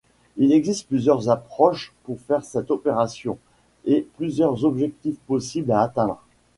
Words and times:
Il 0.37 0.51
existe 0.51 0.87
plusieurs 0.87 1.29
approches 1.29 1.93
pour 2.05 2.19
faire 2.21 2.43
cette 2.43 2.71
opération, 2.71 3.37
et 3.85 4.07
plusieurs 4.17 4.65
objectifs 4.65 5.19
possibles 5.27 5.71
à 5.71 5.81
atteindre. 5.81 6.23